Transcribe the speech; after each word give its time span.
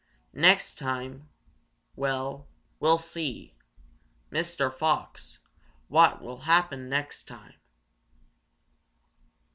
Next 0.33 0.79
time 0.79 1.29
well, 1.95 2.47
we'll 2.79 2.97
see, 2.97 3.53
Mr. 4.31 4.73
Fox, 4.73 5.37
what 5.89 6.23
will 6.23 6.39
happen 6.39 6.89
next 6.89 7.25
time." 7.27 7.53